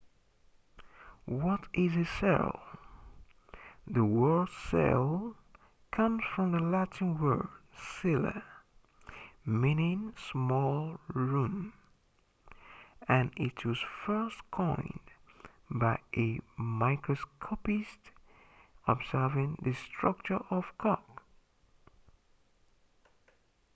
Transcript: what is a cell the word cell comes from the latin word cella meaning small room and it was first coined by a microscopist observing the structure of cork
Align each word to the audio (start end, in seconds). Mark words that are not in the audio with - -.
what 1.39 1.65
is 1.81 1.95
a 1.95 2.05
cell 2.11 2.55
the 3.97 4.03
word 4.03 4.49
cell 4.67 5.35
comes 5.97 6.23
from 6.35 6.53
the 6.53 6.59
latin 6.75 7.11
word 7.25 7.47
cella 7.89 8.33
meaning 9.65 10.01
small 10.29 10.81
room 11.21 11.71
and 13.17 13.29
it 13.49 13.63
was 13.67 13.85
first 14.07 14.41
coined 14.59 15.11
by 15.85 15.95
a 16.25 16.39
microscopist 16.57 18.09
observing 18.97 19.55
the 19.61 19.73
structure 19.85 20.43
of 20.59 20.75
cork 20.79 21.21